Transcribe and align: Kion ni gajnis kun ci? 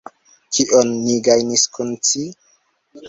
Kion 0.55 0.89
ni 1.03 1.15
gajnis 1.27 1.63
kun 1.77 1.89
ci? 2.09 2.23